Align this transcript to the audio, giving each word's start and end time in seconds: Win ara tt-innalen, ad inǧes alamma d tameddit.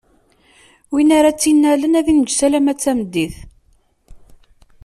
Win 0.93 1.09
ara 1.17 1.31
tt-innalen, 1.35 1.97
ad 1.99 2.07
inǧes 2.11 2.39
alamma 2.45 2.73
d 2.75 2.79
tameddit. 2.83 3.35